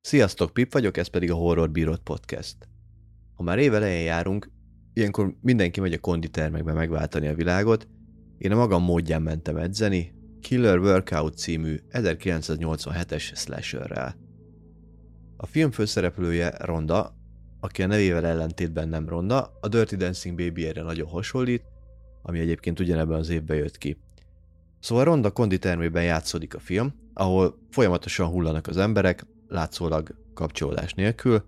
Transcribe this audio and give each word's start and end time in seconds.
Sziasztok, 0.00 0.52
Pip 0.52 0.72
vagyok, 0.72 0.96
ez 0.96 1.06
pedig 1.06 1.30
a 1.30 1.34
Horror 1.34 1.70
Bírod 1.70 1.98
Podcast. 1.98 2.56
Ha 3.34 3.42
már 3.42 3.58
évelején 3.58 4.04
járunk, 4.04 4.50
ilyenkor 4.92 5.34
mindenki 5.40 5.80
megy 5.80 5.92
a 5.92 5.98
konditermekbe 5.98 6.72
megváltani 6.72 7.28
a 7.28 7.34
világot, 7.34 7.88
én 8.38 8.52
a 8.52 8.56
magam 8.56 8.82
módján 8.82 9.22
mentem 9.22 9.56
edzeni, 9.56 10.12
Killer 10.40 10.78
Workout 10.78 11.36
című 11.36 11.76
1987-es 11.90 13.36
slasherrel. 13.36 14.16
A 15.36 15.46
film 15.46 15.70
főszereplője 15.70 16.54
Ronda, 16.58 17.16
aki 17.60 17.82
a 17.82 17.86
nevével 17.86 18.26
ellentétben 18.26 18.88
nem 18.88 19.08
Ronda, 19.08 19.58
a 19.60 19.68
Dirty 19.68 19.94
Dancing 19.94 20.36
baby 20.36 20.70
nagyon 20.74 21.08
hasonlít, 21.08 21.64
ami 22.26 22.38
egyébként 22.38 22.80
ugyanebben 22.80 23.18
az 23.18 23.28
évben 23.28 23.56
jött 23.56 23.78
ki. 23.78 23.96
Szóval 24.80 25.04
Ronda 25.04 25.30
konditermében 25.30 26.04
játszódik 26.04 26.54
a 26.54 26.58
film, 26.58 26.94
ahol 27.14 27.58
folyamatosan 27.70 28.28
hullanak 28.28 28.66
az 28.66 28.76
emberek, 28.76 29.26
látszólag 29.48 30.14
kapcsolódás 30.34 30.94
nélkül, 30.94 31.44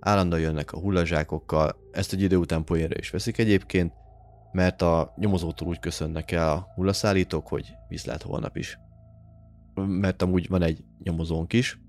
állandóan 0.00 0.42
jönnek 0.42 0.72
a 0.72 0.78
hullazsákokkal, 0.78 1.76
ezt 1.92 2.12
egy 2.12 2.22
idő 2.22 2.36
után 2.36 2.64
poénra 2.64 2.98
is 2.98 3.10
veszik 3.10 3.38
egyébként, 3.38 3.92
mert 4.52 4.82
a 4.82 5.14
nyomozótól 5.16 5.68
úgy 5.68 5.80
köszönnek 5.80 6.30
el 6.30 6.52
a 6.52 6.66
hullaszállítók, 6.74 7.48
hogy 7.48 7.72
viszlát 7.88 8.22
holnap 8.22 8.56
is. 8.56 8.78
Mert 9.74 10.22
amúgy 10.22 10.48
van 10.48 10.62
egy 10.62 10.84
nyomozónk 11.02 11.52
is, 11.52 11.80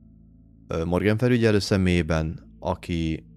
Morgan 0.86 1.18
felügyelő 1.18 1.60
személyében, 1.60 2.56
aki 2.60 3.29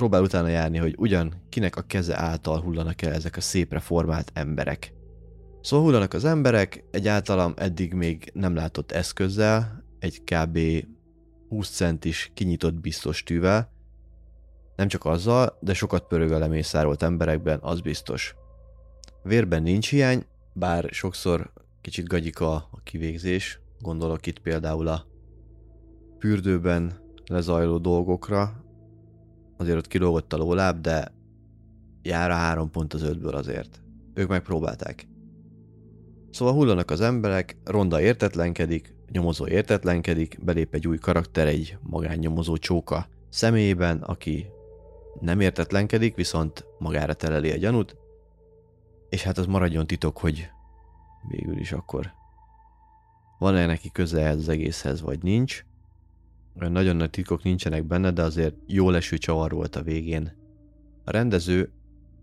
próbál 0.00 0.22
utána 0.22 0.48
járni, 0.48 0.78
hogy 0.78 0.94
ugyan 0.98 1.34
kinek 1.48 1.76
a 1.76 1.82
keze 1.82 2.18
által 2.18 2.60
hullanak 2.60 3.02
el 3.02 3.12
ezek 3.12 3.36
a 3.36 3.40
szépre 3.40 3.78
formált 3.78 4.30
emberek. 4.34 4.92
Szóval 5.60 5.86
hullanak 5.86 6.12
az 6.12 6.24
emberek 6.24 6.84
egy 6.90 7.08
általam 7.08 7.54
eddig 7.56 7.94
még 7.94 8.30
nem 8.34 8.54
látott 8.54 8.92
eszközzel, 8.92 9.84
egy 9.98 10.22
kb. 10.24 10.58
20 11.48 11.70
centis 11.70 12.30
kinyitott 12.34 12.74
biztos 12.74 13.22
tűvel, 13.22 13.72
nem 14.76 14.88
csak 14.88 15.04
azzal, 15.04 15.58
de 15.60 15.74
sokat 15.74 16.06
pörög 16.06 16.32
a 16.32 16.38
lemészárolt 16.38 17.02
emberekben, 17.02 17.58
az 17.62 17.80
biztos. 17.80 18.34
Vérben 19.22 19.62
nincs 19.62 19.90
hiány, 19.90 20.24
bár 20.52 20.88
sokszor 20.90 21.52
kicsit 21.80 22.06
gagyika 22.06 22.52
a 22.54 22.80
kivégzés, 22.84 23.60
gondolok 23.78 24.26
itt 24.26 24.38
például 24.38 24.88
a 24.88 25.06
fürdőben 26.18 26.92
lezajló 27.26 27.78
dolgokra, 27.78 28.68
azért 29.60 29.76
ott 29.76 29.86
kilógott 29.86 30.32
a 30.32 30.36
lóláb, 30.36 30.80
de 30.80 31.12
jár 32.02 32.30
a 32.30 32.34
három 32.34 32.70
pont 32.70 32.94
az 32.94 33.02
ötből 33.02 33.34
azért. 33.34 33.82
Ők 34.14 34.28
megpróbálták. 34.28 35.06
Szóval 36.30 36.54
hullanak 36.54 36.90
az 36.90 37.00
emberek, 37.00 37.56
Ronda 37.64 38.00
értetlenkedik, 38.00 38.94
nyomozó 39.12 39.46
értetlenkedik, 39.46 40.38
belép 40.44 40.74
egy 40.74 40.88
új 40.88 40.98
karakter, 40.98 41.46
egy 41.46 41.78
magánnyomozó 41.82 42.56
csóka 42.56 43.06
személyében, 43.28 44.02
aki 44.02 44.46
nem 45.20 45.40
értetlenkedik, 45.40 46.14
viszont 46.14 46.66
magára 46.78 47.14
teleli 47.14 47.50
a 47.50 47.56
gyanút, 47.56 47.96
és 49.08 49.22
hát 49.22 49.38
az 49.38 49.46
maradjon 49.46 49.86
titok, 49.86 50.18
hogy 50.18 50.48
végül 51.28 51.58
is 51.58 51.72
akkor 51.72 52.12
van-e 53.38 53.66
neki 53.66 53.90
köze 53.90 54.28
az 54.28 54.48
egészhez, 54.48 55.00
vagy 55.00 55.22
nincs. 55.22 55.64
Olyan 56.54 56.72
nagyon 56.72 56.96
nagy 56.96 57.10
titkok 57.10 57.42
nincsenek 57.42 57.84
benne, 57.84 58.10
de 58.10 58.22
azért 58.22 58.54
jó 58.66 58.90
leső 58.90 59.18
csavar 59.18 59.52
volt 59.52 59.76
a 59.76 59.82
végén. 59.82 60.32
A 61.04 61.10
rendező 61.10 61.72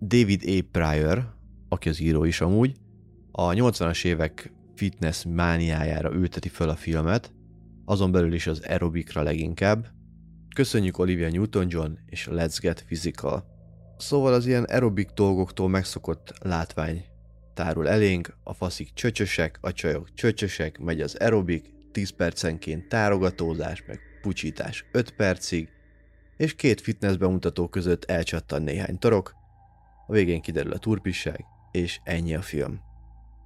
David 0.01 0.41
A. 0.45 0.61
Pryor, 0.71 1.33
aki 1.69 1.89
az 1.89 1.99
író 1.99 2.23
is 2.23 2.41
amúgy, 2.41 2.75
a 3.31 3.49
80-as 3.49 4.05
évek 4.05 4.53
fitness 4.75 5.23
mániájára 5.29 6.13
ülteti 6.13 6.49
föl 6.49 6.69
a 6.69 6.75
filmet, 6.75 7.33
azon 7.85 8.11
belül 8.11 8.33
is 8.33 8.47
az 8.47 8.59
aerobikra 8.59 9.21
leginkább. 9.21 9.87
Köszönjük 10.55 10.97
Olivia 10.97 11.29
Newton-John 11.29 11.91
és 12.05 12.27
Let's 12.31 12.57
Get 12.61 12.83
Physical. 12.85 13.45
Szóval 13.97 14.33
az 14.33 14.45
ilyen 14.45 14.63
aerobik 14.63 15.09
dolgoktól 15.09 15.69
megszokott 15.69 16.33
látvány 16.39 17.05
tárul 17.53 17.87
elénk, 17.87 18.37
a 18.43 18.53
faszik 18.53 18.93
csöcsösek, 18.93 19.57
a 19.61 19.73
csajok 19.73 20.13
csöcsösek, 20.13 20.79
megy 20.79 21.01
az 21.01 21.15
aerobik, 21.15 21.73
10 21.91 22.09
percenként 22.09 22.87
tárogatózás, 22.87 23.83
meg 23.87 23.99
pucsítás 24.27 24.85
5 24.91 25.11
percig, 25.11 25.69
és 26.37 26.55
két 26.55 26.81
fitness 26.81 27.15
bemutató 27.15 27.67
között 27.67 28.05
elcsattan 28.05 28.61
néhány 28.61 28.99
torok, 28.99 29.33
a 30.07 30.11
végén 30.11 30.41
kiderül 30.41 30.71
a 30.71 30.77
turpisság, 30.77 31.45
és 31.71 31.99
ennyi 32.03 32.35
a 32.35 32.41
film. 32.41 32.79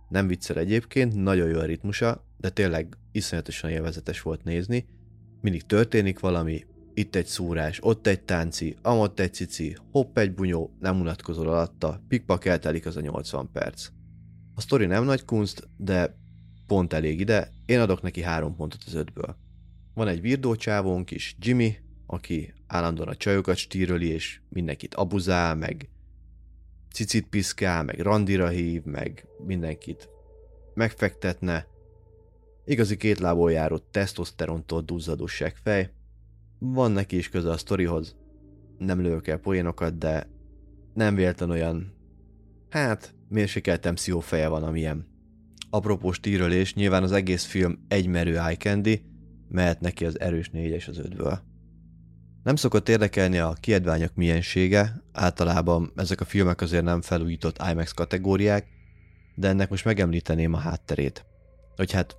Nem 0.09 0.27
viccel 0.27 0.57
egyébként, 0.57 1.15
nagyon 1.15 1.49
jó 1.49 1.59
a 1.59 1.65
ritmusa, 1.65 2.25
de 2.37 2.49
tényleg 2.49 2.97
iszonyatosan 3.11 3.69
élvezetes 3.69 4.21
volt 4.21 4.43
nézni. 4.43 4.85
Mindig 5.41 5.65
történik 5.65 6.19
valami, 6.19 6.65
itt 6.93 7.15
egy 7.15 7.25
szúrás, 7.25 7.79
ott 7.81 8.07
egy 8.07 8.23
tánci, 8.23 8.75
amott 8.81 9.19
egy 9.19 9.33
cici, 9.33 9.77
hopp 9.91 10.17
egy 10.17 10.33
bunyó, 10.33 10.75
nem 10.79 10.99
unatkozol 10.99 11.47
alatta, 11.47 12.01
pikpak 12.07 12.45
eltelik 12.45 12.85
az 12.85 12.97
a 12.97 13.01
80 13.01 13.49
perc. 13.51 13.87
A 14.55 14.61
sztori 14.61 14.85
nem 14.85 15.03
nagy 15.03 15.25
kunst, 15.25 15.67
de 15.77 16.15
pont 16.67 16.93
elég 16.93 17.19
ide, 17.19 17.51
én 17.65 17.79
adok 17.79 18.01
neki 18.01 18.21
három 18.21 18.55
pontot 18.55 18.83
az 18.85 18.93
ötből. 18.93 19.49
Van 19.93 20.07
egy 20.07 20.21
virdó 20.21 20.55
csávónk 20.55 21.11
is, 21.11 21.35
Jimmy, 21.39 21.75
aki 22.05 22.53
állandóan 22.67 23.07
a 23.07 23.15
csajokat 23.15 23.55
stíröli, 23.55 24.07
és 24.07 24.39
mindenkit 24.49 24.95
abuzál, 24.95 25.55
meg 25.55 25.89
cicit 26.91 27.27
piszkál, 27.27 27.83
meg 27.83 27.99
randira 27.99 28.47
hív, 28.47 28.83
meg 28.83 29.27
mindenkit 29.45 30.09
megfektetne. 30.73 31.67
Igazi 32.65 32.97
két 32.97 33.19
lából 33.19 33.51
járó 33.51 33.77
tesztoszterontól 33.77 34.81
duzzadó 34.81 35.27
fej. 35.63 35.91
Van 36.59 36.91
neki 36.91 37.17
is 37.17 37.29
köze 37.29 37.49
a 37.49 37.57
sztorihoz. 37.57 38.15
Nem 38.77 39.01
lők 39.01 39.27
el 39.27 39.37
poénokat, 39.37 39.97
de 39.97 40.29
nem 40.93 41.15
véletlen 41.15 41.49
olyan... 41.49 41.93
Hát, 42.69 43.13
mérsékeltem 43.27 43.95
feje 43.95 44.47
van, 44.47 44.63
amilyen. 44.63 45.07
Apropó 45.69 46.11
stírölés, 46.11 46.73
nyilván 46.73 47.03
az 47.03 47.11
egész 47.11 47.45
film 47.45 47.85
egy 47.87 48.07
merő 48.07 48.37
eye 48.37 48.55
candy, 48.55 49.01
mehet 49.51 49.79
neki 49.79 50.05
az 50.05 50.19
erős 50.19 50.49
négyes 50.49 50.87
az 50.87 50.97
ötből. 50.97 51.39
Nem 52.43 52.55
szokott 52.55 52.89
érdekelni 52.89 53.37
a 53.37 53.53
kiadványok 53.59 54.15
miensége, 54.15 55.01
általában 55.11 55.91
ezek 55.95 56.21
a 56.21 56.25
filmek 56.25 56.61
azért 56.61 56.83
nem 56.83 57.01
felújított 57.01 57.61
IMAX 57.71 57.91
kategóriák, 57.91 58.67
de 59.35 59.47
ennek 59.47 59.69
most 59.69 59.85
megemlíteném 59.85 60.53
a 60.53 60.57
hátterét. 60.57 61.25
Hogy 61.75 61.91
hát 61.91 62.17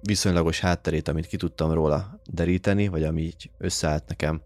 viszonylagos 0.00 0.60
hátterét, 0.60 1.08
amit 1.08 1.26
ki 1.26 1.36
tudtam 1.36 1.72
róla 1.72 2.20
deríteni, 2.30 2.88
vagy 2.88 3.04
ami 3.04 3.22
így 3.22 3.50
összeállt 3.58 4.08
nekem. 4.08 4.42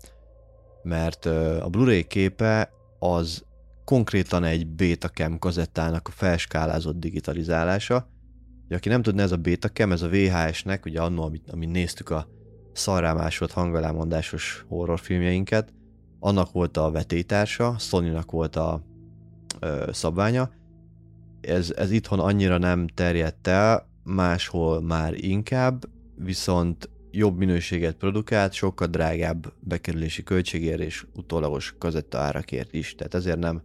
Mert 0.82 1.26
a 1.60 1.68
Blu-ray 1.70 2.06
képe 2.06 2.70
az 2.98 3.44
konkrétan 3.84 4.44
egy 4.44 4.66
Betacam 4.66 5.38
kazettának 5.38 6.08
a 6.08 6.10
felskálázott 6.10 6.98
digitalizálása. 6.98 8.08
Ugye, 8.68 8.76
aki 8.76 8.88
nem 8.88 9.02
tudna, 9.02 9.22
ez 9.22 9.32
a 9.32 9.36
Betacam, 9.36 9.92
ez 9.92 10.02
a 10.02 10.08
VHS-nek, 10.08 10.84
ugye 10.84 11.00
annó, 11.00 11.22
amit, 11.22 11.50
amit 11.50 11.70
néztük 11.70 12.10
a 12.10 12.28
szarrámásolt 12.72 13.52
hangalámondásos 13.52 14.64
horrorfilmjeinket, 14.68 15.72
annak 16.20 16.52
volt 16.52 16.76
a 16.76 16.90
vetétársa, 16.90 17.74
sony 17.78 18.18
volt 18.26 18.56
a 18.56 18.82
ö, 19.60 19.88
szabványa. 19.92 20.50
Ez, 21.40 21.72
ez 21.76 21.90
itthon 21.90 22.20
annyira 22.20 22.58
nem 22.58 22.86
terjedt 22.86 23.46
el, 23.46 23.88
máshol 24.04 24.80
már 24.80 25.14
inkább, 25.14 25.84
viszont 26.14 26.90
jobb 27.10 27.38
minőséget 27.38 27.94
produkált, 27.94 28.52
sokkal 28.52 28.86
drágább 28.86 29.52
bekerülési 29.60 30.22
költségért 30.22 30.80
és 30.80 31.06
utólagos 31.14 31.74
kazetta 31.78 32.18
árakért 32.18 32.72
is. 32.72 32.94
Tehát 32.94 33.14
ezért 33.14 33.38
nem, 33.38 33.62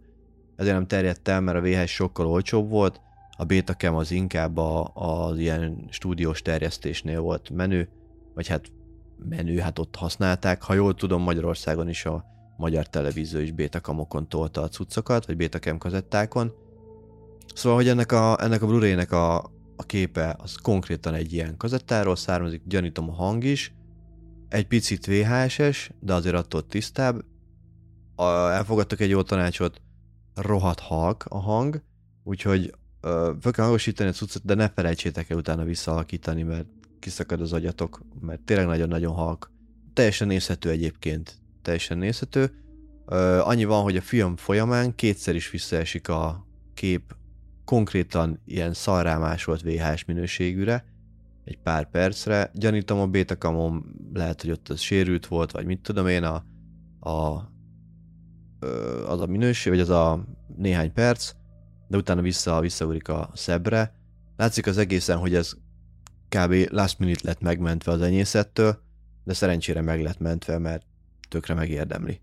ezért 0.56 0.74
nem 0.74 0.86
terjedt 0.86 1.28
el, 1.28 1.40
mert 1.40 1.58
a 1.58 1.60
VHS 1.60 1.90
sokkal 1.90 2.26
olcsóbb 2.26 2.70
volt, 2.70 3.00
a 3.36 3.44
Betacam 3.44 3.94
az 3.94 4.10
inkább 4.10 4.56
az 4.94 5.38
ilyen 5.38 5.86
stúdiós 5.90 6.42
terjesztésnél 6.42 7.20
volt 7.20 7.50
menő, 7.50 7.88
vagy 8.34 8.46
hát 8.46 8.72
menő, 9.28 9.58
hát 9.58 9.78
ott 9.78 9.96
használták. 9.96 10.62
Ha 10.62 10.74
jól 10.74 10.94
tudom, 10.94 11.22
Magyarországon 11.22 11.88
is 11.88 12.04
a 12.04 12.24
magyar 12.56 12.88
televízió 12.88 13.40
is 13.40 13.52
Betacamokon 13.52 14.28
tolta 14.28 14.62
a 14.62 14.68
cuccokat, 14.68 15.26
vagy 15.26 15.36
Betacam 15.36 15.78
kazettákon. 15.78 16.52
Szóval, 17.54 17.78
hogy 17.78 17.88
ennek 17.88 18.12
a, 18.12 18.42
ennek 18.42 18.62
a 18.62 18.66
Blu-ray-nek 18.66 19.12
a, 19.12 19.36
a 19.76 19.82
képe 19.86 20.36
az 20.38 20.56
konkrétan 20.56 21.14
egy 21.14 21.32
ilyen 21.32 21.56
kazettáról 21.56 22.16
származik, 22.16 22.62
gyanítom 22.66 23.08
a 23.08 23.12
hang 23.12 23.44
is, 23.44 23.74
egy 24.48 24.66
picit 24.66 25.06
VHS-es, 25.06 25.90
de 26.00 26.14
azért 26.14 26.34
attól 26.34 26.66
tisztább. 26.66 27.24
A, 28.14 28.24
elfogadtak 28.24 29.00
egy 29.00 29.10
jó 29.10 29.22
tanácsot, 29.22 29.80
rohadt 30.34 30.80
halk 30.80 31.24
a 31.28 31.38
hang, 31.38 31.82
úgyhogy 32.24 32.74
fel 33.40 33.52
kell 33.52 33.64
hangosítani 33.64 34.08
a 34.08 34.12
cuccot, 34.12 34.44
de 34.44 34.54
ne 34.54 34.68
felejtsétek 34.68 35.30
el 35.30 35.36
utána 35.36 35.64
visszaalakítani, 35.64 36.42
mert 36.42 36.66
kiszakad 36.98 37.40
az 37.40 37.52
agyatok, 37.52 38.02
mert 38.20 38.40
tényleg 38.40 38.66
nagyon-nagyon 38.66 39.14
halk. 39.14 39.50
Teljesen 39.92 40.26
nézhető 40.26 40.70
egyébként, 40.70 41.38
teljesen 41.62 41.98
nézhető. 41.98 42.52
Uh, 43.06 43.48
annyi 43.48 43.64
van, 43.64 43.82
hogy 43.82 43.96
a 43.96 44.00
film 44.00 44.36
folyamán 44.36 44.94
kétszer 44.94 45.34
is 45.34 45.50
visszaesik 45.50 46.08
a 46.08 46.46
kép 46.74 47.14
konkrétan 47.64 48.40
ilyen 48.44 48.72
szarrámásolt 48.72 49.62
VHS 49.62 50.04
minőségűre, 50.04 50.84
egy 51.44 51.58
pár 51.58 51.90
percre. 51.90 52.50
Gyanítom 52.54 52.98
a 52.98 53.06
bétakamon 53.06 53.84
lehet, 54.12 54.40
hogy 54.40 54.50
ott 54.50 54.68
az 54.68 54.80
sérült 54.80 55.26
volt, 55.26 55.50
vagy 55.50 55.64
mit 55.64 55.80
tudom 55.80 56.06
én, 56.06 56.22
a, 56.22 56.44
a, 57.10 57.50
az 59.06 59.20
a 59.20 59.26
minőség, 59.26 59.72
vagy 59.72 59.80
az 59.80 59.90
a 59.90 60.24
néhány 60.56 60.92
perc, 60.92 61.32
de 61.94 62.00
utána 62.00 62.22
vissza, 62.22 62.60
visszaúrik 62.60 63.08
a 63.08 63.30
szebbre. 63.34 63.94
Látszik 64.36 64.66
az 64.66 64.78
egészen, 64.78 65.18
hogy 65.18 65.34
ez 65.34 65.52
kb. 66.28 66.54
last 66.70 66.98
minute 66.98 67.20
lett 67.24 67.40
megmentve 67.40 67.92
az 67.92 68.00
enyészettől, 68.00 68.82
de 69.24 69.32
szerencsére 69.32 69.80
meg 69.80 70.02
lett 70.02 70.18
mentve, 70.18 70.58
mert 70.58 70.86
tökre 71.28 71.54
megérdemli. 71.54 72.20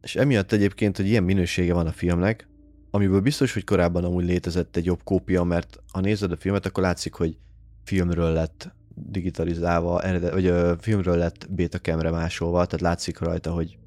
És 0.00 0.16
emiatt 0.16 0.52
egyébként, 0.52 0.96
hogy 0.96 1.06
ilyen 1.06 1.22
minősége 1.22 1.74
van 1.74 1.86
a 1.86 1.92
filmnek, 1.92 2.48
amiből 2.90 3.20
biztos, 3.20 3.52
hogy 3.52 3.64
korábban 3.64 4.04
amúgy 4.04 4.24
létezett 4.24 4.76
egy 4.76 4.84
jobb 4.84 5.00
kópia, 5.04 5.42
mert 5.42 5.82
ha 5.92 6.00
nézed 6.00 6.32
a 6.32 6.36
filmet, 6.36 6.66
akkor 6.66 6.82
látszik, 6.82 7.14
hogy 7.14 7.36
filmről 7.84 8.32
lett 8.32 8.72
digitalizálva, 8.94 10.02
vagy 10.20 10.46
ö, 10.46 10.72
filmről 10.80 11.16
lett 11.16 11.46
betacamre 11.50 12.10
másolva, 12.10 12.66
tehát 12.66 12.80
látszik 12.80 13.18
rajta, 13.18 13.52
hogy, 13.52 13.78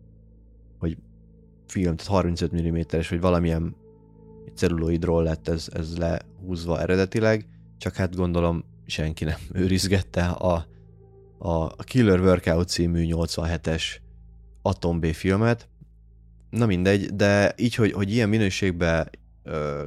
hogy 0.77 0.97
film, 1.67 1.95
tehát 1.95 2.11
35 2.11 2.61
mm-es, 2.61 3.09
vagy 3.09 3.21
valamilyen 3.21 3.75
celluloidról 4.55 5.23
lett 5.23 5.47
ez, 5.47 5.67
ez 5.73 5.97
lehúzva 5.97 6.81
eredetileg, 6.81 7.45
csak 7.77 7.95
hát 7.95 8.15
gondolom 8.15 8.63
senki 8.85 9.23
nem 9.23 9.39
őrizgette 9.61 10.25
a, 10.25 10.65
a 11.37 11.83
Killer 11.83 12.19
Workout 12.19 12.67
című 12.67 13.05
87-es 13.07 13.83
Atom 14.61 14.99
B 14.99 15.05
filmet. 15.05 15.67
Na 16.49 16.65
mindegy, 16.65 17.15
de 17.15 17.53
így, 17.57 17.75
hogy, 17.75 17.91
hogy 17.91 18.11
ilyen 18.11 18.29
minőségbe 18.29 19.09
ö, 19.43 19.85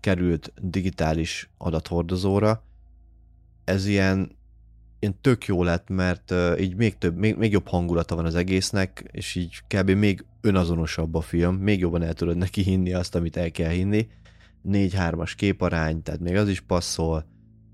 került 0.00 0.52
digitális 0.60 1.50
adathordozóra, 1.58 2.64
ez 3.64 3.86
ilyen, 3.86 4.36
ilyen 5.02 5.20
tök 5.20 5.46
jó 5.46 5.62
lett, 5.62 5.88
mert 5.88 6.34
így 6.58 6.76
még 6.76 6.98
több, 6.98 7.16
még, 7.16 7.36
még 7.36 7.52
jobb 7.52 7.68
hangulata 7.68 8.14
van 8.14 8.24
az 8.24 8.34
egésznek, 8.34 9.04
és 9.10 9.34
így 9.34 9.62
kb. 9.66 9.90
még 9.90 10.24
önazonosabb 10.40 11.14
a 11.14 11.20
film, 11.20 11.54
még 11.54 11.78
jobban 11.78 12.02
el 12.02 12.14
tudod 12.14 12.36
neki 12.36 12.62
hinni 12.62 12.92
azt, 12.92 13.14
amit 13.14 13.36
el 13.36 13.50
kell 13.50 13.70
hinni. 13.70 14.06
4-3-as 14.68 15.32
képarány, 15.36 16.02
tehát 16.02 16.20
még 16.20 16.36
az 16.36 16.48
is 16.48 16.60
passzol. 16.60 17.24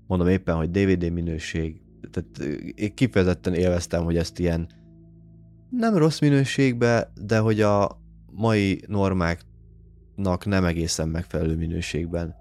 Mondom 0.07 0.27
éppen, 0.27 0.55
hogy 0.55 0.71
DVD 0.71 1.11
minőség. 1.11 1.81
Tehát 2.11 2.57
én 2.75 2.93
kifejezetten 2.93 3.53
élveztem, 3.53 4.03
hogy 4.03 4.17
ezt 4.17 4.39
ilyen 4.39 4.67
nem 5.69 5.97
rossz 5.97 6.19
minőségbe, 6.19 7.11
de 7.25 7.39
hogy 7.39 7.61
a 7.61 8.01
mai 8.31 8.81
normáknak 8.87 10.45
nem 10.45 10.65
egészen 10.65 11.07
megfelelő 11.07 11.55
minőségben 11.55 12.35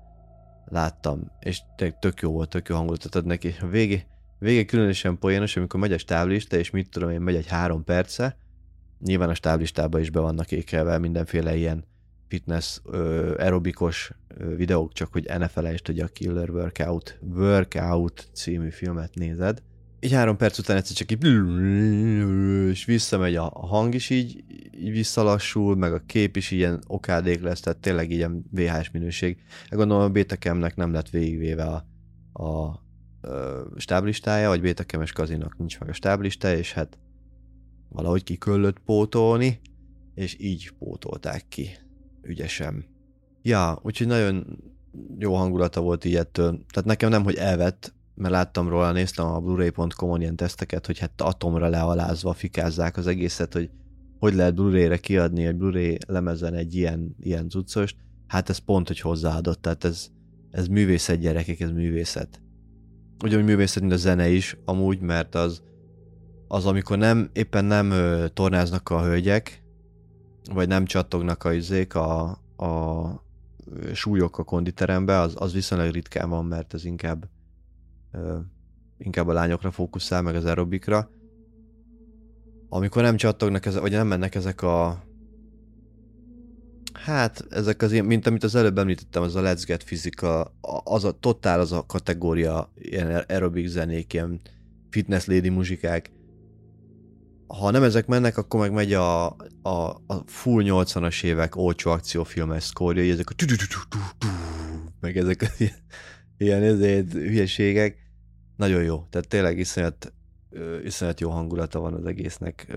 láttam, 0.64 1.30
és 1.40 1.60
tök 2.00 2.20
jó 2.20 2.32
volt, 2.32 2.48
tök 2.48 2.68
jó 2.68 2.76
hangulatot 2.76 3.14
ad 3.14 3.26
neki. 3.26 3.54
A 3.60 3.66
végé, 3.66 4.04
végé 4.38 4.64
különösen 4.64 5.18
poénos, 5.18 5.56
amikor 5.56 5.80
megy 5.80 5.92
a 5.92 5.98
stáblista, 5.98 6.56
és 6.56 6.70
mit 6.70 6.90
tudom 6.90 7.10
én, 7.10 7.20
megy 7.20 7.34
egy 7.34 7.46
három 7.46 7.84
perce, 7.84 8.38
nyilván 9.04 9.28
a 9.28 9.34
stáblistában 9.34 10.00
is 10.00 10.10
be 10.10 10.20
vannak 10.20 10.52
ékelve 10.52 10.98
mindenféle 10.98 11.56
ilyen 11.56 11.84
fitness, 12.28 12.78
ö, 12.84 13.34
aerobikos 13.38 14.12
videók, 14.56 14.92
csak 14.92 15.12
hogy 15.12 15.24
ne 15.38 15.48
felejtsd, 15.48 15.86
hogy 15.86 15.98
a 15.98 16.06
Killer 16.06 16.50
Workout, 16.50 17.18
Workout 17.34 18.28
című 18.32 18.70
filmet 18.70 19.14
nézed, 19.14 19.62
így 20.00 20.12
három 20.12 20.36
perc 20.36 20.58
után 20.58 20.76
egyszer 20.76 20.96
csak 20.96 21.10
így 21.12 21.26
és 22.70 22.84
visszamegy 22.84 23.36
a 23.36 23.42
hang 23.42 23.94
is 23.94 24.10
így, 24.10 24.44
így 24.80 24.90
visszalassul, 24.90 25.76
meg 25.76 25.92
a 25.92 26.02
kép 26.06 26.36
is 26.36 26.50
ilyen 26.50 26.82
okádék 26.86 27.42
lesz, 27.42 27.60
tehát 27.60 27.78
tényleg 27.78 28.10
ilyen 28.10 28.44
VHS 28.50 28.90
minőség. 28.90 29.36
Gondolom 29.70 30.02
a 30.02 30.08
Betacamnek 30.08 30.76
nem 30.76 30.92
lett 30.92 31.10
végigvéve 31.10 31.64
a, 31.64 31.84
a, 32.42 32.82
a 33.28 33.80
stáblistája, 33.80 34.48
vagy 34.48 34.60
Betacames 34.60 35.12
kazinak 35.12 35.58
nincs 35.58 35.78
meg 35.78 35.88
a 35.88 35.92
stáblistája, 35.92 36.58
és 36.58 36.72
hát 36.72 36.98
valahogy 37.88 38.22
kiköllött 38.22 38.78
pótolni, 38.78 39.60
és 40.14 40.36
így 40.40 40.72
pótolták 40.78 41.44
ki 41.48 41.68
ügyesen. 42.22 42.84
Ja, 43.42 43.78
úgyhogy 43.82 44.06
nagyon 44.06 44.58
jó 45.18 45.34
hangulata 45.34 45.80
volt 45.80 46.04
így 46.04 46.16
ettől. 46.16 46.50
Tehát 46.50 46.84
nekem 46.84 47.10
nem, 47.10 47.22
hogy 47.22 47.36
elvett, 47.36 47.94
mert 48.14 48.32
láttam 48.32 48.68
róla, 48.68 48.92
néztem 48.92 49.26
a 49.26 49.40
blu-ray.com-on 49.40 50.20
ilyen 50.20 50.36
teszteket, 50.36 50.86
hogy 50.86 50.98
hát 50.98 51.20
atomra 51.20 51.68
lealázva 51.68 52.32
fikázzák 52.32 52.96
az 52.96 53.06
egészet, 53.06 53.52
hogy 53.52 53.70
hogy 54.18 54.34
lehet 54.34 54.54
Blu-ray-re 54.54 54.96
kiadni 54.96 55.46
egy 55.46 55.56
Blu-ray 55.56 55.98
lemezen 56.06 56.54
egy 56.54 56.74
ilyen, 56.74 57.16
ilyen 57.20 57.48
cuccost, 57.48 57.96
hát 58.26 58.48
ez 58.48 58.58
pont, 58.58 58.86
hogy 58.86 59.00
hozzáadott, 59.00 59.62
tehát 59.62 59.84
ez, 59.84 60.08
ez 60.50 60.66
művészet 60.66 61.18
gyerekek, 61.18 61.60
ez 61.60 61.70
művészet. 61.70 62.40
Ugyanúgy 63.22 63.44
művészet, 63.44 63.80
mint 63.80 63.94
a 63.94 63.96
zene 63.96 64.28
is, 64.28 64.56
amúgy, 64.64 65.00
mert 65.00 65.34
az, 65.34 65.62
az 66.48 66.66
amikor 66.66 66.98
nem, 66.98 67.30
éppen 67.32 67.64
nem 67.64 67.90
ö, 67.90 68.28
tornáznak 68.28 68.90
a 68.90 69.02
hölgyek, 69.02 69.62
vagy 70.52 70.68
nem 70.68 70.84
csattognak 70.84 71.44
a 71.44 71.52
izék, 71.52 71.94
a, 71.94 72.28
a 72.56 73.22
súlyok 73.92 74.38
a 74.38 74.44
konditerembe, 74.44 75.18
az, 75.18 75.34
az 75.38 75.52
viszonylag 75.52 75.92
ritkán 75.92 76.28
van, 76.28 76.44
mert 76.44 76.74
ez 76.74 76.84
inkább 76.84 77.28
inkább 78.98 79.28
a 79.28 79.32
lányokra 79.32 79.70
fókuszál, 79.70 80.22
meg 80.22 80.34
az 80.34 80.44
aerobikra. 80.44 81.10
Amikor 82.68 83.02
nem 83.02 83.16
csattognak, 83.16 83.66
ezek, 83.66 83.80
vagy 83.80 83.92
nem 83.92 84.06
mennek 84.06 84.34
ezek 84.34 84.62
a 84.62 85.04
Hát, 86.92 87.46
ezek 87.50 87.82
az 87.82 87.92
ilyen, 87.92 88.04
mint 88.04 88.26
amit 88.26 88.44
az 88.44 88.54
előbb 88.54 88.78
említettem, 88.78 89.22
az 89.22 89.34
a 89.34 89.42
Let's 89.42 89.62
Get 89.66 89.84
Physical, 89.84 90.54
az 90.84 91.04
a 91.04 91.12
totál 91.12 91.60
az 91.60 91.72
a 91.72 91.86
kategória, 91.86 92.72
ilyen 92.74 93.24
aerobik 93.28 93.66
zenék, 93.66 94.12
ilyen 94.12 94.40
fitness 94.90 95.24
lady 95.24 95.48
muzsikák. 95.48 96.10
Ha 97.46 97.70
nem 97.70 97.82
ezek 97.82 98.06
mennek, 98.06 98.36
akkor 98.36 98.60
meg 98.60 98.72
megy 98.72 98.92
a, 98.92 99.26
a, 99.62 100.02
a 100.06 100.22
full 100.26 100.62
80-as 100.66 101.24
évek 101.24 101.56
olcsó 101.56 101.90
akciófilmes 101.90 102.62
szkórja, 102.62 103.12
ezek 103.12 103.30
a 103.30 103.34
meg 105.00 105.16
ezek 105.16 105.42
az 105.42 105.54
ilyen 105.60 105.74
ilyen 106.38 106.62
ezért 106.62 107.12
hülyeségek. 107.12 107.96
Nagyon 108.56 108.82
jó, 108.82 109.06
tehát 109.10 109.28
tényleg 109.28 109.58
iszonyat, 109.58 110.12
iszonyat 110.84 111.20
jó 111.20 111.30
hangulata 111.30 111.80
van 111.80 111.94
az 111.94 112.06
egésznek. 112.06 112.76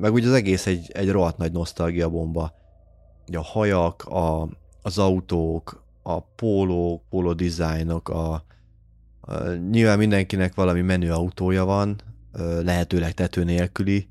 Meg 0.00 0.12
ugye 0.12 0.26
az 0.26 0.32
egész 0.32 0.66
egy, 0.66 0.90
egy 0.92 1.10
rohadt 1.10 1.36
nagy 1.36 1.52
nosztalgia 1.52 2.08
bomba. 2.08 2.54
A 3.32 3.42
hajak, 3.42 4.04
a, 4.04 4.48
az 4.82 4.98
autók, 4.98 5.82
a 6.02 6.20
pólók, 6.20 7.02
póló 7.08 7.32
dizájnok, 7.32 8.08
a, 8.08 8.44
a, 9.20 9.48
nyilván 9.70 9.98
mindenkinek 9.98 10.54
valami 10.54 10.80
menő 10.80 11.12
autója 11.12 11.64
van, 11.64 11.96
lehetőleg 12.62 13.12
tető 13.12 13.44
nélküli, 13.44 14.08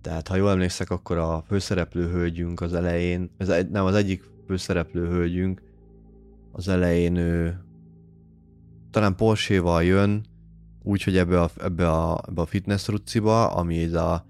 tehát 0.00 0.28
ha 0.28 0.36
jól 0.36 0.50
emlékszek, 0.50 0.90
akkor 0.90 1.16
a 1.16 1.44
főszereplő 1.46 2.10
hölgyünk 2.10 2.60
az 2.60 2.74
elején, 2.74 3.30
ez 3.36 3.48
nem 3.70 3.84
az 3.84 3.94
egyik 3.94 4.30
főszereplő 4.46 5.08
hölgyünk, 5.08 5.62
az 6.52 6.68
elején 6.68 7.16
ő 7.16 7.64
talán 8.90 9.16
Porsche-val 9.16 9.84
jön, 9.84 10.26
úgyhogy 10.82 11.16
ebbe 11.16 11.40
a, 11.40 11.50
ebbe 11.62 11.90
a, 11.90 12.20
ebbe 12.28 12.40
a 12.40 12.46
fitness 12.46 12.86
ruciba, 12.86 13.46
ami 13.46 13.94
a 13.94 14.24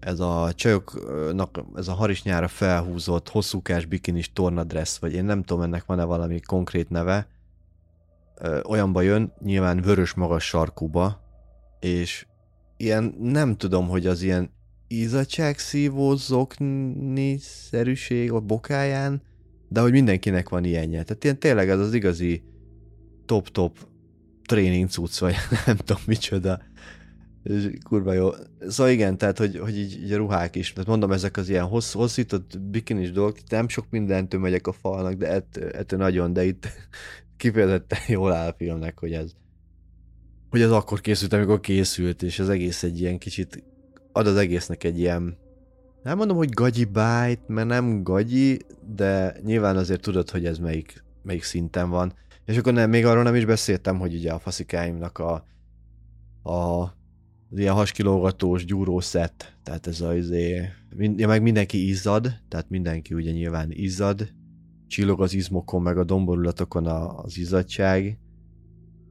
ez 0.00 0.20
a 0.20 0.52
csajoknak, 0.54 1.64
ez 1.74 1.88
a 1.88 1.92
harisnyára 1.92 2.48
felhúzott, 2.48 3.28
hosszúkás 3.28 3.84
bikinis 3.84 4.32
tornadress, 4.32 4.98
vagy 4.98 5.12
én 5.12 5.24
nem 5.24 5.42
tudom, 5.42 5.62
ennek 5.62 5.84
van-e 5.84 6.04
valami 6.04 6.40
konkrét 6.40 6.88
neve, 6.88 7.28
olyanba 8.62 9.00
jön, 9.00 9.32
nyilván 9.42 9.80
vörös 9.80 10.14
magas 10.14 10.44
sarkúba, 10.44 11.20
és 11.80 12.26
ilyen, 12.76 13.14
nem 13.18 13.56
tudom, 13.56 13.88
hogy 13.88 14.06
az 14.06 14.22
ilyen 14.22 14.50
izzadságszívó 14.88 16.14
zokni 16.14 17.38
szerűség 17.38 18.32
a 18.32 18.40
bokáján, 18.40 19.22
de 19.68 19.80
hogy 19.80 19.92
mindenkinek 19.92 20.48
van 20.48 20.64
ilyenje. 20.64 21.02
Tehát 21.02 21.24
ilyen 21.24 21.38
tényleg 21.38 21.68
ez 21.68 21.78
az 21.78 21.94
igazi 21.94 22.42
top-top 23.26 23.78
tréning 24.44 24.88
cucc, 24.88 25.18
vagy 25.18 25.34
nem 25.66 25.76
tudom 25.76 26.02
micsoda. 26.06 26.62
És 27.42 27.70
kurva 27.84 28.12
jó. 28.12 28.30
Szóval 28.68 28.92
igen, 28.92 29.18
tehát, 29.18 29.38
hogy, 29.38 29.58
hogy 29.58 29.78
így, 29.78 30.02
így 30.02 30.12
a 30.12 30.16
ruhák 30.16 30.56
is, 30.56 30.72
tehát 30.72 30.88
mondom, 30.88 31.12
ezek 31.12 31.36
az 31.36 31.48
ilyen 31.48 31.64
hossz, 31.64 31.92
hosszított 31.92 32.60
bikinis 32.60 33.12
dolgok, 33.12 33.38
nem 33.48 33.68
sok 33.68 33.86
mindentől 33.90 34.40
megyek 34.40 34.66
a 34.66 34.72
falnak, 34.72 35.14
de 35.14 35.28
ettől, 35.28 35.68
ettől 35.68 35.98
nagyon, 35.98 36.32
de 36.32 36.44
itt 36.44 36.68
kifejezetten 37.36 37.98
jól 38.08 38.32
áll 38.32 38.48
a 38.48 38.54
filmnek, 38.58 38.98
hogy 38.98 39.12
ez 39.12 39.30
hogy 40.50 40.60
ez 40.60 40.70
akkor 40.70 41.00
készült, 41.00 41.32
amikor 41.32 41.60
készült, 41.60 42.22
és 42.22 42.38
az 42.38 42.48
egész 42.48 42.82
egy 42.82 43.00
ilyen 43.00 43.18
kicsit 43.18 43.64
ad 44.12 44.26
az 44.26 44.36
egésznek 44.36 44.84
egy 44.84 44.98
ilyen 44.98 45.38
nem 46.02 46.16
mondom, 46.16 46.36
hogy 46.36 46.48
gagyi 46.48 46.84
bájt, 46.84 47.48
mert 47.48 47.68
nem 47.68 48.02
gagyi, 48.02 48.58
de 48.94 49.36
nyilván 49.44 49.76
azért 49.76 50.00
tudod, 50.00 50.30
hogy 50.30 50.46
ez 50.46 50.58
melyik, 50.58 51.04
melyik 51.22 51.42
szinten 51.42 51.90
van. 51.90 52.12
És 52.44 52.56
akkor 52.56 52.72
nem, 52.72 52.90
még 52.90 53.06
arról 53.06 53.22
nem 53.22 53.34
is 53.34 53.44
beszéltem, 53.44 53.98
hogy 53.98 54.14
ugye 54.14 54.32
a 54.32 54.38
faszikáimnak 54.38 55.18
a, 55.18 55.32
a 56.50 56.92
az 57.50 57.58
ilyen 57.58 57.74
haskilógatós 57.74 58.64
gyúrószett, 58.64 59.56
tehát 59.62 59.86
ez 59.86 60.00
az 60.00 60.14
izé, 60.14 60.68
mind, 60.96 61.18
ja, 61.18 61.26
meg 61.26 61.42
mindenki 61.42 61.88
izzad, 61.88 62.40
tehát 62.48 62.68
mindenki 62.68 63.14
ugye 63.14 63.30
nyilván 63.30 63.70
izzad, 63.70 64.32
csillog 64.86 65.22
az 65.22 65.34
izmokon, 65.34 65.82
meg 65.82 65.98
a 65.98 66.04
domborulatokon 66.04 66.86
az 66.86 67.38
izzadság, 67.38 68.18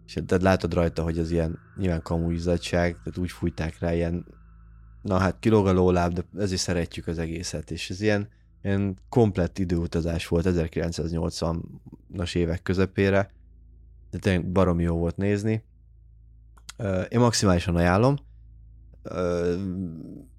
és 0.05 0.17
tehát 0.25 0.43
látod 0.43 0.74
rajta, 0.74 1.03
hogy 1.03 1.19
az 1.19 1.31
ilyen 1.31 1.60
nyilván 1.77 2.01
kamu 2.01 2.31
izzadság, 2.31 2.91
tehát 2.91 3.17
úgy 3.17 3.31
fújták 3.31 3.79
rá 3.79 3.93
ilyen, 3.93 4.25
na 5.01 5.17
hát 5.17 5.39
kilóg 5.39 5.67
a 5.67 5.74
lóláb, 5.74 6.13
de 6.13 6.25
ezért 6.38 6.62
szeretjük 6.62 7.08
az 7.08 7.17
egészet, 7.17 7.72
és 7.72 7.89
ez 7.89 8.01
ilyen, 8.01 8.29
ilyen 8.63 8.98
komplett 9.10 9.60
időutazás 9.60 10.27
volt 10.27 10.46
1980-as 10.50 12.36
évek 12.36 12.62
közepére, 12.62 13.31
de 14.10 14.17
tényleg 14.17 14.51
baromi 14.51 14.84
jó 14.84 14.98
volt 14.98 15.17
nézni. 15.17 15.63
Én 17.10 17.19
maximálisan 17.19 17.75
ajánlom, 17.75 18.15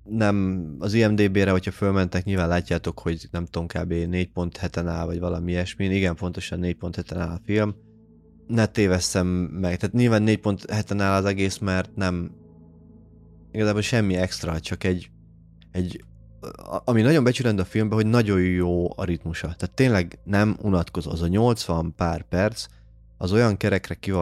nem 0.03 0.67
az 0.79 0.95
IMDB-re, 0.95 1.51
hogyha 1.51 1.71
fölmentek, 1.71 2.25
nyilván 2.25 2.49
látjátok, 2.49 2.99
hogy 2.99 3.29
nem 3.31 3.45
tudom, 3.45 3.67
kb. 3.67 3.93
4.7-en 3.93 4.85
áll, 4.87 5.07
vagy 5.07 5.21
valami 5.21 5.51
ilyesmi. 5.51 5.85
Igen, 5.85 6.15
pontosan 6.15 6.61
4.7-en 6.63 7.17
áll 7.17 7.29
a 7.29 7.41
film. 7.45 7.75
Ne 8.47 8.67
tévesszem 8.67 9.27
meg. 9.27 9.77
Tehát 9.77 9.95
nyilván 9.95 10.25
4.7-en 10.27 11.01
áll 11.01 11.19
az 11.19 11.25
egész, 11.25 11.59
mert 11.59 11.97
nem 11.97 12.31
igazából 13.53 13.81
semmi 13.81 14.17
extra, 14.17 14.61
csak 14.61 14.85
egy, 14.85 15.11
egy 15.73 16.05
ami 16.85 17.03
nagyon 17.03 17.25
becsülend 17.25 17.59
a 17.59 17.65
filmben, 17.65 17.99
hogy 17.99 18.07
nagyon 18.07 18.41
jó 18.41 18.99
a 18.99 19.05
ritmusa. 19.05 19.47
Tehát 19.47 19.75
tényleg 19.75 20.19
nem 20.25 20.57
unatkozó. 20.63 21.11
Az 21.11 21.23
a 21.23 21.27
80 21.27 21.95
pár 21.97 22.23
perc, 22.23 22.67
az 23.17 23.33
olyan 23.33 23.57
kerekre 23.57 23.95
ki 23.95 24.13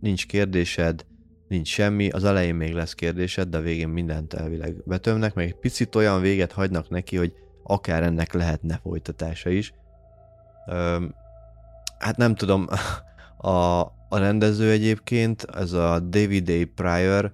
nincs 0.00 0.26
kérdésed, 0.26 1.06
nincs 1.48 1.68
semmi, 1.68 2.08
az 2.08 2.24
elején 2.24 2.54
még 2.54 2.72
lesz 2.72 2.94
kérdésed, 2.94 3.48
de 3.48 3.56
a 3.56 3.60
végén 3.60 3.88
mindent 3.88 4.34
elvileg 4.34 4.82
betömnek, 4.84 5.34
meg 5.34 5.46
egy 5.46 5.58
picit 5.58 5.94
olyan 5.94 6.20
véget 6.20 6.52
hagynak 6.52 6.88
neki, 6.88 7.16
hogy 7.16 7.32
akár 7.62 8.02
ennek 8.02 8.32
lehetne 8.32 8.80
folytatása 8.82 9.50
is. 9.50 9.72
Öm, 10.68 11.14
hát 11.98 12.16
nem 12.16 12.34
tudom, 12.34 12.66
a, 13.36 13.80
a 14.08 14.18
rendező 14.18 14.70
egyébként, 14.70 15.42
ez 15.42 15.72
a 15.72 16.00
David 16.00 16.48
A. 16.48 16.64
Pryor, 16.74 17.32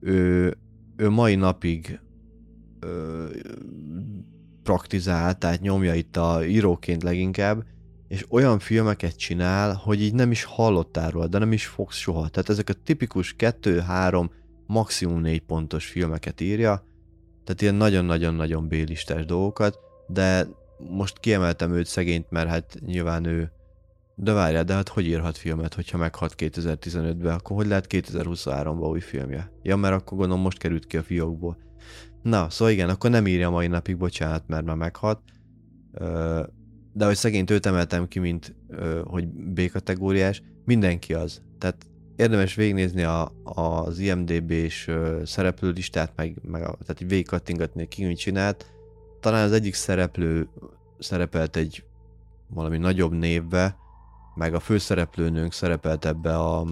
ő, 0.00 0.54
ő 0.96 1.08
mai 1.08 1.34
napig 1.34 2.00
ö, 2.80 3.26
praktizál, 4.62 5.38
tehát 5.38 5.60
nyomja 5.60 5.94
itt 5.94 6.16
a 6.16 6.46
íróként 6.46 7.02
leginkább, 7.02 7.64
és 8.12 8.26
olyan 8.28 8.58
filmeket 8.58 9.16
csinál, 9.16 9.74
hogy 9.74 10.02
így 10.02 10.14
nem 10.14 10.30
is 10.30 10.44
hallottál 10.44 11.10
róla, 11.10 11.26
de 11.26 11.38
nem 11.38 11.52
is 11.52 11.66
fogsz 11.66 11.96
soha. 11.96 12.28
Tehát 12.28 12.48
ezek 12.48 12.68
a 12.68 12.72
tipikus 12.72 13.34
2-3, 13.38 14.30
maximum 14.66 15.20
4 15.20 15.40
pontos 15.40 15.86
filmeket 15.86 16.40
írja, 16.40 16.86
tehát 17.44 17.62
ilyen 17.62 17.74
nagyon-nagyon-nagyon 17.74 18.68
bélistás 18.68 19.24
dolgokat, 19.24 19.78
de 20.08 20.46
most 20.90 21.18
kiemeltem 21.18 21.72
őt 21.72 21.86
szegényt, 21.86 22.30
mert 22.30 22.48
hát 22.48 22.78
nyilván 22.86 23.24
ő 23.24 23.52
de 24.14 24.32
várjál, 24.32 24.64
de 24.64 24.74
hát 24.74 24.88
hogy 24.88 25.06
írhat 25.06 25.36
filmet, 25.36 25.74
hogyha 25.74 25.98
meghat 25.98 26.34
2015-ben, 26.36 27.34
akkor 27.34 27.56
hogy 27.56 27.66
lehet 27.66 27.86
2023-ban 27.88 28.88
új 28.88 29.00
filmje? 29.00 29.52
Ja, 29.62 29.76
mert 29.76 29.94
akkor 29.94 30.18
gondolom 30.18 30.42
most 30.42 30.58
került 30.58 30.86
ki 30.86 30.96
a 30.96 31.02
fiókból. 31.02 31.56
Na, 32.22 32.50
szóval 32.50 32.72
igen, 32.72 32.88
akkor 32.88 33.10
nem 33.10 33.26
írja 33.26 33.50
mai 33.50 33.66
napig, 33.66 33.96
bocsánat, 33.96 34.42
mert 34.46 34.64
már 34.64 34.76
meghat 34.76 35.20
de 36.92 37.04
hogy 37.04 37.16
szegényt 37.16 37.50
őt 37.50 37.66
emeltem 37.66 38.08
ki, 38.08 38.18
mint 38.18 38.54
hogy 39.04 39.28
B-kategóriás, 39.28 40.42
mindenki 40.64 41.14
az. 41.14 41.42
Tehát 41.58 41.86
érdemes 42.16 42.54
végignézni 42.54 43.02
a, 43.02 43.32
az 43.42 43.98
IMDB-s 43.98 44.90
szereplőlistát, 45.24 46.12
meg, 46.16 46.36
meg 46.42 46.62
a, 46.62 46.76
tehát 46.86 46.98
végig 46.98 47.26
kattingatni, 47.26 47.88
ki 47.88 48.04
mit 48.04 48.18
csinált. 48.18 48.66
Talán 49.20 49.44
az 49.44 49.52
egyik 49.52 49.74
szereplő 49.74 50.48
szerepelt 50.98 51.56
egy 51.56 51.84
valami 52.46 52.78
nagyobb 52.78 53.12
névbe, 53.12 53.76
meg 54.34 54.54
a 54.54 54.60
főszereplőnőnk 54.60 55.52
szerepelt 55.52 56.04
ebbe 56.04 56.38
a 56.38 56.66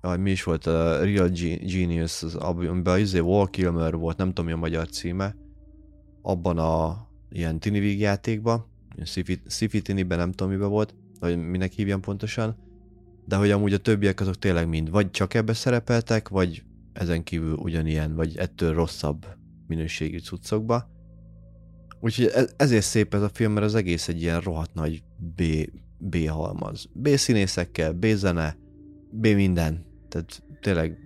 a, 0.00 0.16
mi 0.16 0.30
is 0.30 0.42
volt 0.42 0.66
a 0.66 1.04
Real 1.04 1.28
Genius, 1.62 2.22
az, 2.22 2.34
amiben 2.34 2.98
izé 2.98 3.18
Wall 3.18 3.48
Kilmer 3.50 3.96
volt, 3.96 4.16
nem 4.16 4.28
tudom 4.28 4.44
mi 4.44 4.52
a 4.52 4.56
magyar 4.56 4.88
címe, 4.88 5.36
abban 6.22 6.58
a 6.58 7.06
ilyen 7.30 7.58
tini 7.58 7.78
játékban, 7.78 8.66
Sci-fi 9.46 9.82
tiniben 9.82 10.18
nem 10.18 10.32
tudom 10.32 10.52
miben 10.52 10.68
volt, 10.68 10.94
vagy 11.18 11.48
minek 11.48 11.72
hívjam 11.72 12.00
pontosan, 12.00 12.56
de 13.24 13.36
hogy 13.36 13.50
amúgy 13.50 13.72
a 13.72 13.78
többiek 13.78 14.20
azok 14.20 14.38
tényleg 14.38 14.68
mind 14.68 14.90
vagy 14.90 15.10
csak 15.10 15.34
ebbe 15.34 15.52
szerepeltek, 15.52 16.28
vagy 16.28 16.62
ezen 16.92 17.22
kívül 17.22 17.54
ugyanilyen, 17.54 18.14
vagy 18.14 18.36
ettől 18.36 18.74
rosszabb 18.74 19.26
minőségű 19.66 20.18
cuccokba. 20.18 20.90
Úgyhogy 22.00 22.30
e- 22.34 22.48
ezért 22.56 22.84
szép 22.84 23.14
ez 23.14 23.22
a 23.22 23.28
film, 23.28 23.52
mert 23.52 23.66
az 23.66 23.74
egész 23.74 24.08
egy 24.08 24.22
ilyen 24.22 24.40
rohadt 24.40 24.74
nagy 24.74 25.02
B, 25.36 25.42
B 25.98 26.28
halmaz. 26.28 26.88
B 26.92 27.08
színészekkel, 27.08 27.92
B 27.92 28.06
zene, 28.06 28.56
B 29.10 29.26
minden. 29.26 29.84
Tehát 30.08 30.42
tényleg 30.60 30.98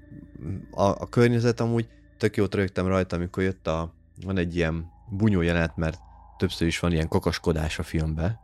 a, 0.71 0.83
a 0.83 1.07
környezet 1.09 1.61
amúgy 1.61 1.89
tök 2.19 2.37
jót 2.37 2.55
rögtem 2.55 2.87
rajta, 2.87 3.17
amikor 3.17 3.43
jött 3.43 3.67
a, 3.67 3.95
van 4.25 4.37
egy 4.37 4.57
ilyen 4.57 4.87
bunyó 5.11 5.41
jelenet, 5.41 5.77
mert 5.77 5.99
többször 6.37 6.67
is 6.67 6.79
van 6.79 6.93
ilyen 6.93 7.09
kakaskodás 7.09 7.79
a 7.79 7.83
filmben, 7.83 8.39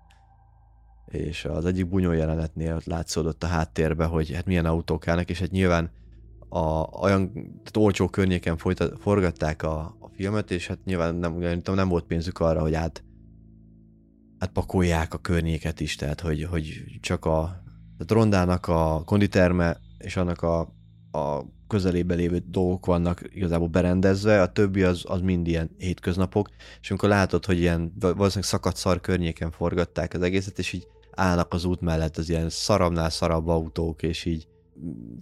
és 1.06 1.44
az 1.44 1.64
egyik 1.64 1.88
bunyó 1.88 2.12
jelenetnél 2.12 2.80
látszódott 2.84 3.42
a 3.42 3.46
háttérbe, 3.46 4.04
hogy 4.04 4.34
hát 4.34 4.46
milyen 4.46 4.66
autók 4.66 5.08
állnak, 5.08 5.30
és 5.30 5.40
hát 5.40 5.50
nyilván 5.50 5.90
a, 6.48 6.82
olyan 7.00 7.32
tehát 7.32 7.76
olcsó 7.76 8.08
környéken 8.08 8.56
folytat, 8.56 9.00
forgatták 9.00 9.62
a, 9.62 9.78
a 9.78 10.08
filmet, 10.12 10.50
és 10.50 10.66
hát 10.66 10.78
nyilván 10.84 11.14
nem, 11.14 11.62
nem 11.64 11.88
volt 11.88 12.04
pénzük 12.04 12.38
arra, 12.38 12.60
hogy 12.60 12.74
át, 12.74 13.04
átpakolják 14.38 15.14
a 15.14 15.18
környéket 15.18 15.80
is, 15.80 15.96
tehát 15.96 16.20
hogy, 16.20 16.44
hogy 16.44 16.84
csak 17.00 17.24
a 17.24 17.62
tehát 18.00 18.22
rondának 18.22 18.68
a 18.68 19.02
konditerme 19.04 19.80
és 19.98 20.16
annak 20.16 20.42
a, 20.42 20.74
a 21.12 21.40
közelébe 21.66 22.14
lévő 22.14 22.42
dolgok 22.46 22.86
vannak 22.86 23.22
igazából 23.32 23.68
berendezve, 23.68 24.42
a 24.42 24.52
többi 24.52 24.82
az, 24.82 25.04
az 25.06 25.20
mind 25.20 25.46
ilyen 25.46 25.70
hétköznapok, 25.78 26.48
és 26.80 26.90
amikor 26.90 27.08
látod, 27.08 27.44
hogy 27.44 27.58
ilyen 27.58 27.92
valószínűleg 27.98 28.42
szakadt 28.42 28.76
szar 28.76 29.00
környéken 29.00 29.50
forgatták 29.50 30.14
az 30.14 30.22
egészet, 30.22 30.58
és 30.58 30.72
így 30.72 30.86
állnak 31.10 31.54
az 31.54 31.64
út 31.64 31.80
mellett 31.80 32.16
az 32.16 32.28
ilyen 32.28 32.48
szarabnál 32.48 33.10
szarabb 33.10 33.48
autók, 33.48 34.02
és 34.02 34.24
így 34.24 34.48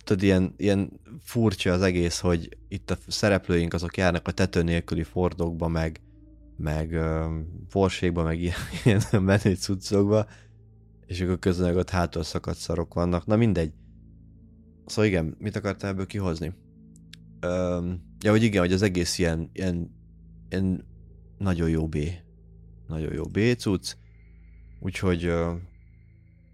tudod, 0.05 0.23
ilyen, 0.23 0.55
ilyen 0.57 1.01
furcsa 1.21 1.73
az 1.73 1.83
egész, 1.83 2.19
hogy 2.19 2.57
itt 2.69 2.91
a 2.91 2.97
szereplőink 3.07 3.75
azok 3.75 3.97
járnak 3.97 4.29
a 4.29 4.33
tető 4.33 4.63
nélküli 4.63 5.03
fordokba, 5.03 5.69
meg, 5.69 6.01
meg 6.57 6.91
uh, 6.91 7.25
forségba, 7.69 8.23
meg 8.23 8.41
ilyen, 8.41 8.59
ilyen 8.85 9.03
menő 9.23 9.55
cuccokba, 9.55 10.27
és 11.07 11.21
akkor 11.21 11.39
közben 11.39 11.77
ott 11.77 11.91
hátul 11.91 12.23
szakadt 12.23 12.59
szarok 12.59 12.95
vannak. 12.95 13.27
Na 13.27 13.37
mindegy. 13.37 13.73
Szóval 14.89 15.05
igen, 15.05 15.37
mit 15.39 15.57
akartál 15.57 15.91
ebből 15.91 16.07
kihozni? 16.07 16.53
Öm, 17.41 18.03
ja, 18.21 18.31
hogy 18.31 18.43
igen, 18.43 18.61
hogy 18.61 18.73
az 18.73 18.83
egész 18.83 19.19
ilyen, 19.19 19.51
ilyen, 19.53 19.91
ilyen 20.49 20.85
nagyon 21.39 21.69
jó 21.69 21.89
B. 21.89 21.97
Nagyon 22.87 23.13
jó 23.13 23.23
B 23.25 23.39
cucc. 23.57 23.95
Úgyhogy 24.81 25.25
ö, 25.25 25.53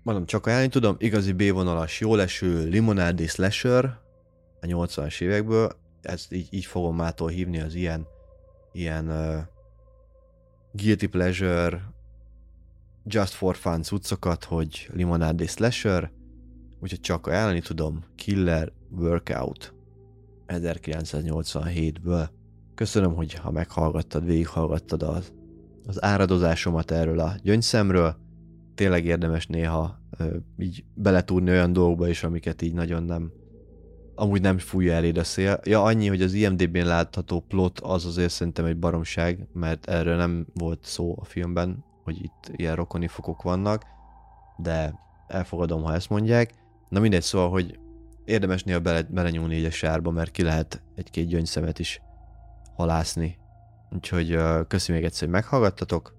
mondom, 0.02 0.26
csak 0.26 0.46
ajánlani 0.46 0.70
tudom, 0.70 0.96
igazi 0.98 1.32
B 1.32 1.50
vonalas, 1.50 2.00
jó 2.00 2.14
leső, 2.14 2.68
limonádi 2.68 3.26
slasher 3.26 3.84
a 4.60 4.66
80-as 4.66 5.20
évekből, 5.20 5.76
ezt 6.02 6.32
így, 6.32 6.48
így 6.50 6.64
fogom 6.64 6.96
mától 6.96 7.28
hívni 7.28 7.60
az 7.60 7.74
ilyen 7.74 8.06
ilyen 8.74 9.08
uh, 9.08 9.42
guilty 10.72 11.06
pleasure 11.06 11.92
just 13.06 13.32
for 13.32 13.56
fun 13.56 13.82
cuccokat, 13.82 14.44
hogy 14.44 14.90
limonádi 14.92 15.46
slasher, 15.46 16.10
úgyhogy 16.84 17.00
csak 17.00 17.26
ajánlani 17.26 17.60
tudom, 17.60 18.04
Killer 18.14 18.72
Workout 18.90 19.74
1987-ből. 20.46 22.28
Köszönöm, 22.74 23.14
hogy 23.14 23.34
ha 23.34 23.50
meghallgattad, 23.50 24.24
végighallgattad 24.24 25.02
az, 25.02 25.32
az 25.86 26.02
áradozásomat 26.02 26.90
erről 26.90 27.18
a 27.18 27.34
gyöngyszemről. 27.42 28.16
Tényleg 28.74 29.04
érdemes 29.04 29.46
néha 29.46 30.00
ö, 30.18 30.36
így 30.58 30.84
beletúrni 30.94 31.50
olyan 31.50 31.72
dolgokba 31.72 32.08
is, 32.08 32.24
amiket 32.24 32.62
így 32.62 32.74
nagyon 32.74 33.02
nem 33.02 33.32
amúgy 34.14 34.40
nem 34.40 34.58
fújja 34.58 34.92
eléd 34.92 35.16
a 35.16 35.24
szél. 35.24 35.60
Ja, 35.64 35.82
annyi, 35.82 36.08
hogy 36.08 36.22
az 36.22 36.32
IMDb-n 36.32 36.86
látható 36.86 37.40
plot 37.40 37.80
az 37.80 38.06
azért 38.06 38.30
szerintem 38.30 38.64
egy 38.64 38.78
baromság, 38.78 39.46
mert 39.52 39.88
erről 39.88 40.16
nem 40.16 40.46
volt 40.54 40.84
szó 40.84 41.16
a 41.20 41.24
filmben, 41.24 41.84
hogy 42.02 42.22
itt 42.22 42.50
ilyen 42.56 42.74
rokoni 42.74 43.06
fokok 43.06 43.42
vannak, 43.42 43.84
de 44.56 44.94
elfogadom, 45.26 45.82
ha 45.82 45.94
ezt 45.94 46.10
mondják. 46.10 46.63
Na 46.94 47.00
mindegy, 47.00 47.22
szóval, 47.22 47.50
hogy 47.50 47.78
érdemes 48.24 48.64
néha 48.64 48.80
bele, 48.80 49.02
belenyúlni 49.02 49.56
így 49.56 49.64
a 49.64 49.70
sárba, 49.70 50.10
mert 50.10 50.30
ki 50.30 50.42
lehet 50.42 50.82
egy-két 50.94 51.26
gyöngyszemet 51.26 51.78
is 51.78 52.00
halászni. 52.76 53.38
Úgyhogy 53.90 54.38
köszi 54.68 54.92
még 54.92 55.04
egyszer, 55.04 55.22
hogy 55.22 55.30
meghallgattatok. 55.30 56.14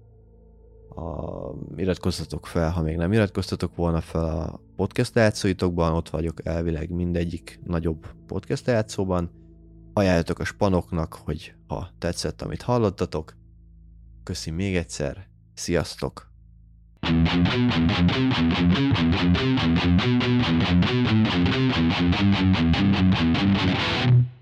A, 0.88 1.50
iratkozzatok 1.76 2.46
fel, 2.46 2.70
ha 2.70 2.82
még 2.82 2.96
nem 2.96 3.12
iratkoztatok 3.12 3.76
volna 3.76 4.00
fel 4.00 4.24
a 4.24 4.60
podcast 4.76 5.14
játszóitokban, 5.14 5.92
ott 5.92 6.08
vagyok 6.08 6.46
elvileg 6.46 6.90
mindegyik 6.90 7.60
nagyobb 7.64 8.06
podcast 8.26 8.66
játszóban. 8.66 9.30
Ajánljatok 9.92 10.38
a 10.38 10.44
spanoknak, 10.44 11.14
hogy 11.14 11.54
ha 11.66 11.88
tetszett, 11.98 12.42
amit 12.42 12.62
hallottatok. 12.62 13.36
Köszi 14.22 14.50
még 14.50 14.76
egyszer, 14.76 15.28
sziasztok! 15.54 16.35
Thank 17.06 17.30
you. 24.10 24.35